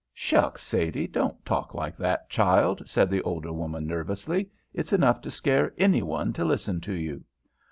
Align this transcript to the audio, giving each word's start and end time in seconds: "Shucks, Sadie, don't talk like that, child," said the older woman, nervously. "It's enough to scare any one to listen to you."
"Shucks, 0.15 0.63
Sadie, 0.63 1.05
don't 1.05 1.45
talk 1.45 1.75
like 1.75 1.95
that, 1.97 2.27
child," 2.27 2.81
said 2.87 3.11
the 3.11 3.21
older 3.21 3.53
woman, 3.53 3.85
nervously. 3.85 4.49
"It's 4.73 4.93
enough 4.93 5.21
to 5.21 5.29
scare 5.29 5.75
any 5.77 6.01
one 6.01 6.33
to 6.33 6.43
listen 6.43 6.81
to 6.81 6.93
you." 6.93 7.23